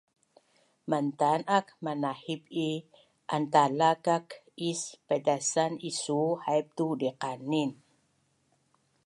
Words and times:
Mantan 0.89 1.41
ak 1.57 1.65
manahip 1.85 2.41
i 2.67 2.69
antalakak 3.35 4.25
is 4.69 4.81
paitasan 5.07 5.71
isu 5.89 6.19
haip 6.45 6.67
tu 6.77 6.87
diqanin 6.99 7.71